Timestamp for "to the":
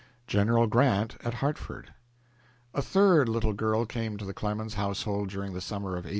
4.17-4.33